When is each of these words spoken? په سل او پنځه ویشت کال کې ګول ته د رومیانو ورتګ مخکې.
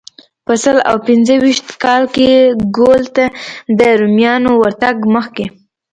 په 0.45 0.53
سل 0.63 0.77
او 0.89 0.95
پنځه 1.07 1.33
ویشت 1.43 1.67
کال 1.83 2.03
کې 2.15 2.29
ګول 2.77 3.03
ته 3.15 3.25
د 3.79 3.81
رومیانو 4.01 4.51
ورتګ 4.57 4.95
مخکې. 5.15 5.45